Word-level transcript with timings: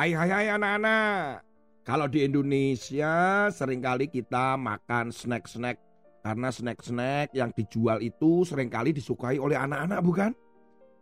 Hai 0.00 0.16
hai 0.16 0.32
hai 0.32 0.48
anak-anak. 0.56 1.44
Kalau 1.84 2.08
di 2.08 2.24
Indonesia 2.24 3.44
sering 3.52 3.84
kali 3.84 4.08
kita 4.08 4.56
makan 4.56 5.12
snack-snack 5.12 5.76
karena 6.24 6.48
snack-snack 6.48 7.36
yang 7.36 7.52
dijual 7.52 8.00
itu 8.00 8.48
sering 8.48 8.72
kali 8.72 8.96
disukai 8.96 9.36
oleh 9.36 9.60
anak-anak 9.60 10.00
bukan? 10.00 10.32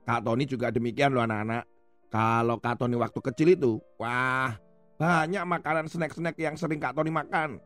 Kak 0.02 0.26
Tony 0.26 0.50
juga 0.50 0.74
demikian 0.74 1.14
loh 1.14 1.22
anak-anak. 1.22 1.62
Kalau 2.10 2.58
Kak 2.58 2.82
Tony 2.82 2.98
waktu 2.98 3.20
kecil 3.22 3.54
itu, 3.54 3.72
wah 4.02 4.58
banyak 4.98 5.46
makanan 5.46 5.86
snack-snack 5.86 6.34
yang 6.34 6.58
sering 6.58 6.82
Kak 6.82 6.98
Tony 6.98 7.14
makan. 7.14 7.62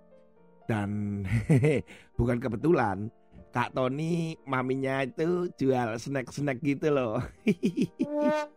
Dan 0.69 1.25
hehehe, 1.25 1.81
bukan 2.13 2.45
kebetulan, 2.45 3.09
Kak 3.57 3.73
Tony 3.73 4.37
maminya 4.45 5.01
itu 5.01 5.49
jual 5.57 5.97
snack-snack 5.97 6.61
gitu 6.61 6.93
loh. 6.93 7.25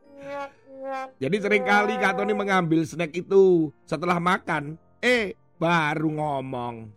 Jadi 1.18 1.38
sering 1.42 1.64
kali 1.66 1.98
Kak 1.98 2.20
Tony 2.20 2.34
mengambil 2.38 2.86
snack 2.86 3.12
itu 3.16 3.74
setelah 3.86 4.22
makan, 4.22 4.78
eh 5.02 5.34
baru 5.58 6.10
ngomong. 6.12 6.92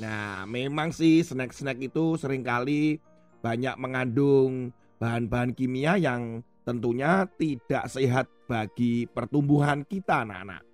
Nah, 0.00 0.48
memang 0.48 0.96
sih 0.96 1.20
snack-snack 1.20 1.76
itu 1.80 2.16
sering 2.16 2.40
kali 2.40 2.96
banyak 3.44 3.76
mengandung 3.76 4.72
bahan-bahan 4.96 5.52
kimia 5.52 6.00
yang 6.00 6.40
tentunya 6.64 7.28
tidak 7.36 7.84
sehat 7.88 8.26
bagi 8.48 9.04
pertumbuhan 9.08 9.84
kita 9.84 10.24
anak-anak. 10.24 10.64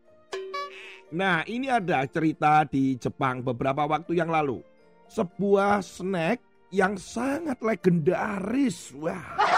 Nah, 1.15 1.47
ini 1.47 1.71
ada 1.71 2.03
cerita 2.11 2.67
di 2.67 2.99
Jepang 2.99 3.43
beberapa 3.43 3.87
waktu 3.87 4.19
yang 4.19 4.31
lalu. 4.31 4.63
Sebuah 5.07 5.83
snack 5.83 6.43
yang 6.75 6.99
sangat 6.99 7.63
legendaris. 7.63 8.91
Wah. 8.99 9.56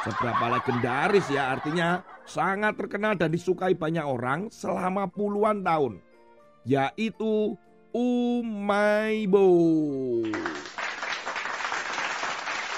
Seberapa 0.00 0.56
legendaris 0.56 1.28
ya 1.28 1.52
artinya 1.52 2.00
sangat 2.24 2.72
terkenal 2.80 3.20
dan 3.20 3.28
disukai 3.28 3.76
banyak 3.76 4.00
orang 4.00 4.48
selama 4.48 5.04
puluhan 5.04 5.60
tahun. 5.60 6.00
Yaitu 6.64 7.56
Umaibo. 7.92 9.50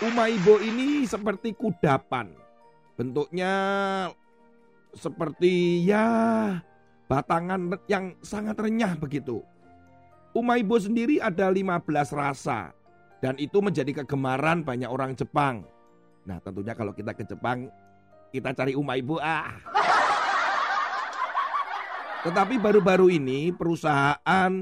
Umaibo 0.03 0.55
ini 0.59 1.07
seperti 1.07 1.55
kudapan. 1.55 2.35
Bentuknya 2.99 3.55
seperti 4.99 5.87
ya 5.87 6.09
batangan 7.07 7.79
yang 7.87 8.19
sangat 8.19 8.59
renyah 8.59 8.99
begitu. 8.99 9.47
Umaibo 10.35 10.81
sendiri 10.81 11.21
ada 11.23 11.53
15 11.53 11.87
rasa 12.11 12.73
dan 13.23 13.39
itu 13.39 13.63
menjadi 13.63 14.03
kegemaran 14.03 14.67
banyak 14.67 14.91
orang 14.91 15.15
Jepang. 15.15 15.69
Nah 16.23 16.39
tentunya 16.39 16.75
kalau 16.77 16.95
kita 16.95 17.13
ke 17.15 17.27
Jepang 17.27 17.67
kita 18.33 18.55
cari 18.57 18.73
Umaibo 18.73 19.19
ah. 19.19 19.53
Tetapi 22.23 22.55
baru-baru 22.63 23.11
ini 23.19 23.51
perusahaan 23.51 24.53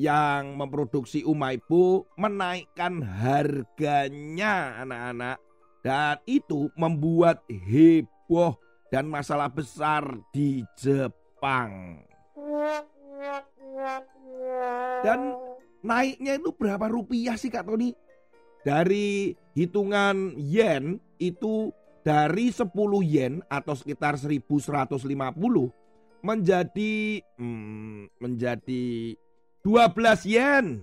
yang 0.00 0.56
memproduksi 0.56 1.20
Umaibo 1.20 2.08
menaikkan 2.16 3.04
harganya 3.04 4.80
anak-anak 4.80 5.36
dan 5.84 6.16
itu 6.24 6.72
membuat 6.72 7.44
heboh 7.48 8.56
dan 8.88 9.04
masalah 9.04 9.52
besar 9.52 10.04
di 10.32 10.64
Jepang. 10.80 12.00
Dan 15.04 15.36
naiknya 15.84 16.40
itu 16.40 16.52
berapa 16.56 16.88
rupiah 16.88 17.36
sih 17.36 17.52
Kak 17.52 17.68
Tony? 17.68 17.92
Dari 18.60 19.32
hitungan 19.60 20.32
yen 20.40 20.96
itu 21.20 21.68
dari 22.00 22.48
10 22.48 22.72
yen 23.04 23.44
atau 23.52 23.76
sekitar 23.76 24.16
1150 24.16 25.04
menjadi 26.24 27.20
hmm, 27.36 28.16
menjadi 28.16 29.12
12 29.60 30.32
yen. 30.32 30.80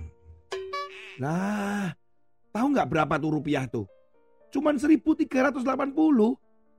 Nah, 1.18 1.90
tahu 2.54 2.68
nggak 2.78 2.90
berapa 2.94 3.18
tuh 3.18 3.32
rupiah 3.42 3.66
tuh? 3.66 3.90
Cuman 4.54 4.78
1380. 4.78 5.66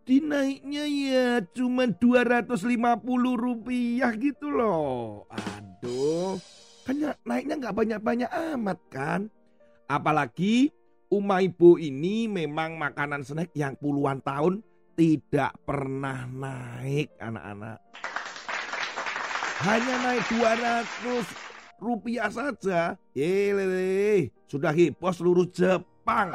Dinaiknya 0.08 0.88
ya 0.88 1.44
cuman 1.52 1.92
250 2.00 2.64
rupiah 3.36 4.08
gitu 4.16 4.48
loh. 4.48 5.28
Aduh, 5.28 6.40
kan 6.80 6.96
naiknya 7.28 7.60
nggak 7.60 7.76
banyak-banyak 7.76 8.30
amat 8.56 8.78
kan? 8.88 9.28
Apalagi 9.84 10.72
Umaibo 11.08 11.80
ini 11.80 12.28
memang 12.28 12.76
makanan 12.76 13.24
snack 13.24 13.56
yang 13.56 13.72
puluhan 13.80 14.20
tahun 14.20 14.60
tidak 14.92 15.56
pernah 15.64 16.28
naik 16.28 17.16
anak-anak. 17.16 17.80
Hanya 19.64 19.96
naik 20.04 20.24
200 20.28 21.80
rupiah 21.80 22.28
saja. 22.28 22.92
Yele, 23.16 24.28
sudah 24.44 24.68
heboh 24.68 25.08
seluruh 25.08 25.48
Jepang. 25.48 26.28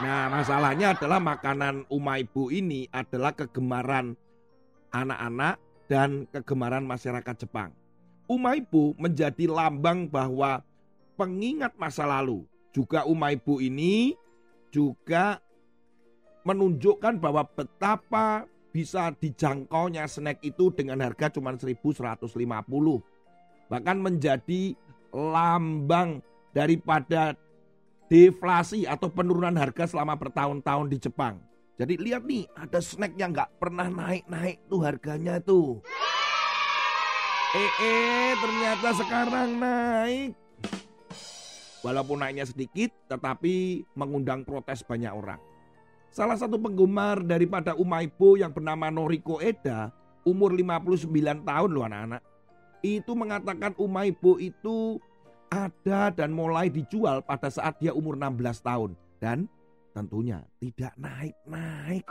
Nah 0.00 0.32
masalahnya 0.32 0.96
adalah 0.96 1.20
makanan 1.20 1.84
Umaibo 1.92 2.48
ini 2.48 2.88
adalah 2.88 3.36
kegemaran 3.36 4.16
anak-anak 4.96 5.60
dan 5.92 6.24
kegemaran 6.32 6.88
masyarakat 6.88 7.36
Jepang. 7.44 7.76
Umaibo 8.24 8.96
menjadi 8.96 9.44
lambang 9.44 10.08
bahwa 10.08 10.64
pengingat 11.20 11.76
masa 11.76 12.08
lalu 12.08 12.48
juga 12.72 13.04
Umaibo 13.04 13.60
ini 13.60 14.16
juga 14.72 15.38
menunjukkan 16.42 17.22
bahwa 17.22 17.46
betapa 17.46 18.48
bisa 18.72 19.12
dijangkaunya 19.20 20.08
snack 20.08 20.40
itu 20.42 20.72
dengan 20.72 21.04
harga 21.04 21.28
cuma 21.28 21.54
1150. 21.54 22.32
Bahkan 23.68 23.96
menjadi 24.00 24.74
lambang 25.12 26.24
daripada 26.56 27.36
deflasi 28.08 28.88
atau 28.88 29.12
penurunan 29.12 29.54
harga 29.54 29.88
selama 29.92 30.16
bertahun-tahun 30.16 30.88
di 30.88 30.98
Jepang. 30.98 31.40
Jadi 31.76 31.96
lihat 32.00 32.24
nih 32.24 32.48
ada 32.56 32.80
snack 32.80 33.16
yang 33.16 33.32
nggak 33.32 33.60
pernah 33.60 33.88
naik-naik 33.88 34.60
tuh 34.68 34.80
harganya 34.84 35.40
tuh. 35.40 35.80
Eh, 37.52 37.72
eh 37.84 38.32
ternyata 38.40 38.88
sekarang 38.96 39.60
naik. 39.60 40.41
Walaupun 41.82 42.22
naiknya 42.22 42.46
sedikit, 42.46 42.94
tetapi 43.10 43.82
mengundang 43.98 44.46
protes 44.46 44.86
banyak 44.86 45.10
orang. 45.10 45.42
Salah 46.14 46.38
satu 46.38 46.54
penggemar 46.60 47.26
daripada 47.26 47.74
Umaibo 47.74 48.38
yang 48.38 48.54
bernama 48.54 48.86
Noriko 48.86 49.42
Eda, 49.42 49.90
umur 50.22 50.54
59 50.54 51.10
tahun 51.42 51.70
loh 51.74 51.82
anak-anak. 51.82 52.22
Itu 52.86 53.18
mengatakan 53.18 53.74
Umaibo 53.74 54.38
itu 54.38 55.02
ada 55.50 56.14
dan 56.14 56.30
mulai 56.30 56.70
dijual 56.70 57.18
pada 57.26 57.50
saat 57.50 57.76
dia 57.82 57.90
umur 57.90 58.14
16 58.14 58.62
tahun. 58.62 58.90
Dan 59.18 59.50
tentunya 59.90 60.46
tidak 60.62 60.94
naik-naik. 60.94 62.06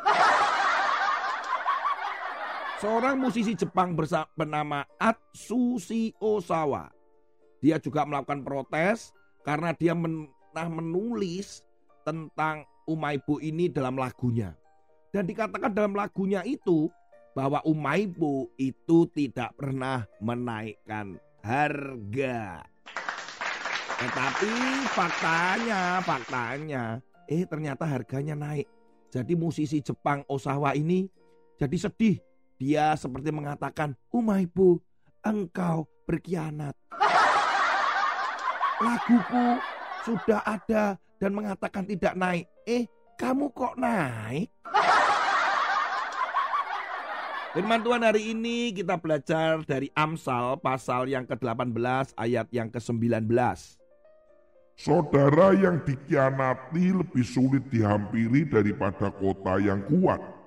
Seorang 2.81 3.15
musisi 3.21 3.53
Jepang 3.53 3.93
bernama 4.33 4.81
Atsushi 4.97 6.17
Osawa. 6.17 6.89
Dia 7.61 7.77
juga 7.77 8.01
melakukan 8.09 8.41
protes 8.41 9.13
karena 9.41 9.73
dia 9.73 9.97
pernah 9.97 10.67
menulis 10.69 11.65
tentang 12.05 12.65
Umaibo 12.89 13.37
ini 13.39 13.69
dalam 13.69 13.95
lagunya. 13.95 14.57
Dan 15.13 15.27
dikatakan 15.27 15.71
dalam 15.75 15.93
lagunya 15.93 16.41
itu 16.47 16.89
bahwa 17.37 17.61
Umaibo 17.63 18.51
itu 18.59 19.07
tidak 19.13 19.53
pernah 19.55 20.07
menaikkan 20.19 21.19
harga. 21.45 22.65
Tetapi 24.01 24.53
faktanya, 24.91 26.01
faktanya, 26.01 26.83
eh 27.29 27.45
ternyata 27.45 27.85
harganya 27.85 28.33
naik. 28.33 28.65
Jadi 29.13 29.37
musisi 29.37 29.77
Jepang 29.83 30.25
Osawa 30.25 30.73
ini 30.73 31.05
jadi 31.59 31.77
sedih. 31.77 32.17
Dia 32.57 32.93
seperti 32.97 33.29
mengatakan, 33.33 33.97
Umaibo, 34.13 34.81
engkau 35.21 35.85
berkhianat 36.05 36.73
laguku 38.81 39.61
sudah 40.01 40.41
ada 40.41 40.97
dan 41.21 41.31
mengatakan 41.37 41.85
tidak 41.85 42.17
naik. 42.17 42.49
Eh, 42.65 42.89
kamu 43.15 43.53
kok 43.53 43.77
naik? 43.77 44.49
Firman 47.53 47.83
Tuhan 47.83 48.01
hari 48.01 48.33
ini 48.33 48.73
kita 48.73 48.97
belajar 48.97 49.61
dari 49.67 49.91
Amsal 49.93 50.57
pasal 50.63 51.11
yang 51.11 51.27
ke-18 51.27 52.15
ayat 52.17 52.47
yang 52.49 52.71
ke-19. 52.71 53.29
Saudara 54.81 55.53
yang 55.53 55.77
dikhianati 55.85 56.95
lebih 56.95 57.25
sulit 57.27 57.61
dihampiri 57.69 58.49
daripada 58.49 59.13
kota 59.13 59.61
yang 59.61 59.85
kuat 59.85 60.40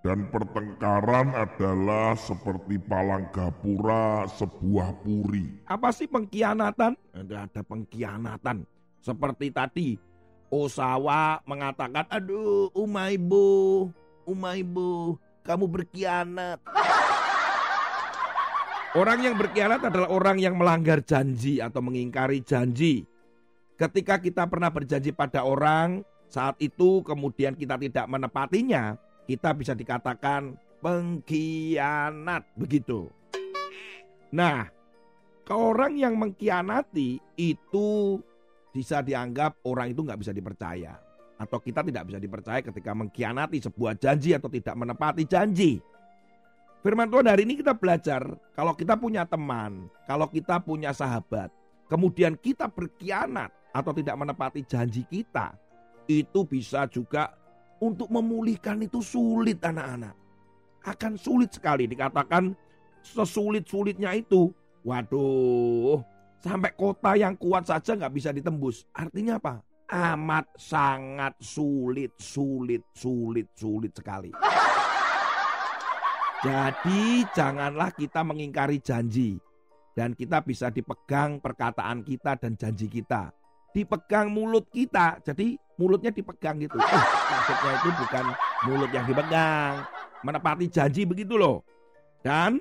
dan 0.00 0.32
pertengkaran 0.32 1.36
adalah 1.36 2.16
seperti 2.16 2.80
palang 2.80 3.28
gapura 3.36 4.24
sebuah 4.32 4.96
puri. 5.04 5.60
Apa 5.68 5.92
sih 5.92 6.08
pengkhianatan? 6.08 6.96
Ada 7.12 7.44
ada 7.44 7.60
pengkhianatan. 7.60 8.64
Seperti 9.00 9.52
tadi 9.52 9.88
Osawa 10.50 11.44
mengatakan, 11.44 12.08
aduh 12.08 12.72
Umaibu, 12.72 13.88
Umaibu, 14.24 15.20
kamu 15.44 15.64
berkhianat. 15.68 16.58
Orang 18.90 19.22
yang 19.22 19.38
berkhianat 19.38 19.86
adalah 19.86 20.10
orang 20.10 20.42
yang 20.42 20.58
melanggar 20.58 20.98
janji 21.06 21.62
atau 21.62 21.78
mengingkari 21.78 22.42
janji. 22.42 23.06
Ketika 23.78 24.18
kita 24.18 24.50
pernah 24.50 24.66
berjanji 24.74 25.14
pada 25.14 25.46
orang, 25.46 26.02
saat 26.26 26.58
itu 26.58 26.98
kemudian 27.06 27.54
kita 27.54 27.78
tidak 27.78 28.10
menepatinya, 28.10 28.98
kita 29.30 29.54
bisa 29.54 29.78
dikatakan 29.78 30.58
pengkhianat 30.82 32.42
begitu. 32.58 33.06
Nah, 34.34 34.66
ke 35.46 35.54
orang 35.54 35.94
yang 35.94 36.18
mengkhianati 36.18 37.22
itu 37.38 38.18
bisa 38.74 38.98
dianggap 38.98 39.54
orang 39.62 39.94
itu 39.94 40.02
nggak 40.02 40.18
bisa 40.18 40.34
dipercaya. 40.34 40.98
Atau 41.38 41.62
kita 41.62 41.86
tidak 41.86 42.10
bisa 42.10 42.18
dipercaya 42.18 42.58
ketika 42.58 42.90
mengkhianati 42.90 43.62
sebuah 43.62 43.94
janji 44.02 44.34
atau 44.34 44.50
tidak 44.50 44.74
menepati 44.74 45.22
janji. 45.30 45.78
Firman 46.82 47.06
Tuhan 47.06 47.30
hari 47.30 47.46
ini 47.46 47.62
kita 47.62 47.70
belajar 47.70 48.26
kalau 48.58 48.74
kita 48.74 48.98
punya 48.98 49.22
teman, 49.30 49.86
kalau 50.10 50.26
kita 50.26 50.58
punya 50.58 50.90
sahabat, 50.90 51.54
kemudian 51.86 52.34
kita 52.34 52.66
berkhianat 52.66 53.54
atau 53.70 53.94
tidak 53.94 54.16
menepati 54.18 54.66
janji 54.66 55.06
kita, 55.06 55.54
itu 56.10 56.40
bisa 56.42 56.90
juga 56.90 57.30
untuk 57.80 58.12
memulihkan 58.12 58.84
itu 58.84 59.00
sulit 59.00 59.58
anak-anak. 59.64 60.14
Akan 60.84 61.16
sulit 61.16 61.52
sekali 61.52 61.88
dikatakan 61.88 62.52
sesulit-sulitnya 63.00 64.12
itu. 64.16 64.52
Waduh, 64.84 66.00
sampai 66.40 66.72
kota 66.72 67.16
yang 67.16 67.36
kuat 67.36 67.68
saja 67.68 67.96
nggak 67.96 68.14
bisa 68.14 68.30
ditembus. 68.32 68.88
Artinya 68.96 69.36
apa? 69.36 69.60
Amat 69.90 70.46
sangat 70.54 71.34
sulit, 71.42 72.14
sulit, 72.16 72.86
sulit, 72.94 73.50
sulit 73.58 73.92
sekali. 73.92 74.30
Jadi 76.40 77.28
janganlah 77.36 77.92
kita 77.92 78.24
mengingkari 78.24 78.80
janji. 78.80 79.36
Dan 79.90 80.16
kita 80.16 80.40
bisa 80.40 80.72
dipegang 80.72 81.42
perkataan 81.42 82.00
kita 82.00 82.38
dan 82.40 82.56
janji 82.56 82.88
kita. 82.88 83.34
Dipegang 83.74 84.32
mulut 84.32 84.64
kita. 84.72 85.20
Jadi 85.20 85.60
mulutnya 85.80 86.12
dipegang 86.12 86.60
gitu. 86.60 86.76
Eh, 86.76 87.04
maksudnya 87.32 87.72
itu 87.80 87.88
bukan 88.04 88.24
mulut 88.68 88.90
yang 88.92 89.08
dipegang. 89.08 89.88
Menepati 90.20 90.68
janji 90.68 91.08
begitu 91.08 91.40
loh. 91.40 91.64
Dan 92.20 92.60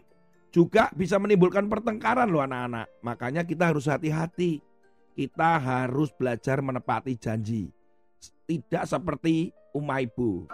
juga 0.56 0.88
bisa 0.96 1.20
menimbulkan 1.20 1.68
pertengkaran 1.68 2.32
loh 2.32 2.40
anak-anak. 2.40 2.88
Makanya 3.04 3.44
kita 3.44 3.76
harus 3.76 3.92
hati-hati. 3.92 4.64
Kita 5.20 5.60
harus 5.60 6.16
belajar 6.16 6.64
menepati 6.64 7.20
janji. 7.20 7.68
Tidak 8.48 8.88
seperti 8.88 9.52
Umaibu 9.76 10.48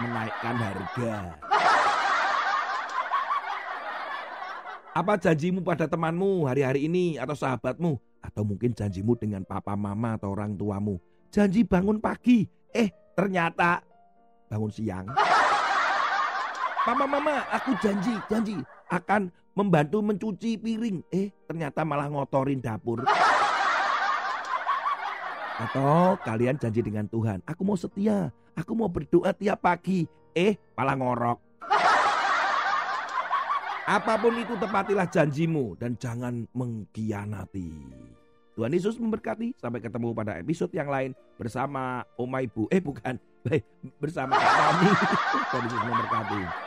menaikkan 0.00 0.56
harga. 0.56 1.16
Apa 4.96 5.20
janjimu 5.20 5.60
pada 5.60 5.84
temanmu 5.84 6.48
hari-hari 6.48 6.88
ini 6.88 7.20
atau 7.20 7.36
sahabatmu? 7.36 8.00
Atau 8.36 8.44
mungkin 8.44 8.76
janjimu 8.76 9.16
dengan 9.16 9.48
papa 9.48 9.72
mama 9.80 10.20
atau 10.20 10.36
orang 10.36 10.52
tuamu. 10.60 11.00
Janji 11.32 11.64
bangun 11.64 11.96
pagi, 11.96 12.44
eh 12.68 12.92
ternyata 13.16 13.80
bangun 14.52 14.68
siang. 14.68 15.08
Papa 16.84 17.08
mama, 17.08 17.48
aku 17.48 17.72
janji, 17.80 18.12
janji 18.28 18.60
akan 18.92 19.32
membantu 19.56 20.04
mencuci 20.04 20.60
piring. 20.60 21.00
Eh 21.08 21.32
ternyata 21.48 21.80
malah 21.80 22.12
ngotorin 22.12 22.60
dapur. 22.60 23.08
Atau 25.56 26.20
kalian 26.20 26.60
janji 26.60 26.84
dengan 26.84 27.08
Tuhan, 27.08 27.40
aku 27.48 27.64
mau 27.64 27.80
setia, 27.80 28.28
aku 28.52 28.76
mau 28.76 28.92
berdoa 28.92 29.32
tiap 29.32 29.64
pagi. 29.64 30.04
Eh, 30.36 30.60
malah 30.76 30.92
ngorok. 30.92 31.40
Apa 33.88 34.20
pun 34.20 34.36
itu 34.36 34.52
tepatilah 34.60 35.08
janjimu 35.08 35.80
dan 35.80 35.96
jangan 35.96 36.44
mengkhianati. 36.52 37.72
Tuhan 38.56 38.72
Yesus 38.72 38.96
memberkati. 38.96 39.52
Sampai 39.60 39.84
ketemu 39.84 40.16
pada 40.16 40.40
episode 40.40 40.72
yang 40.72 40.88
lain 40.88 41.12
bersama 41.36 42.02
Oma 42.16 42.40
Ibu. 42.40 42.72
Eh 42.72 42.80
bukan, 42.80 43.20
bersama 44.00 44.34
Kak 44.34 44.52
Tami. 44.56 44.88
Tuhan 45.52 45.62
Yesus 45.68 45.82
memberkati. 45.84 46.65